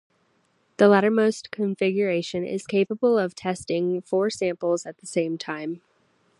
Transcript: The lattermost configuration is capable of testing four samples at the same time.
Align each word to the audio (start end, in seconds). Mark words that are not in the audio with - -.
The 0.77 0.85
lattermost 0.85 1.51
configuration 1.51 2.43
is 2.43 2.65
capable 2.65 3.19
of 3.19 3.35
testing 3.35 4.01
four 4.01 4.31
samples 4.31 4.87
at 4.87 4.97
the 4.97 5.05
same 5.05 5.37
time. 5.37 5.83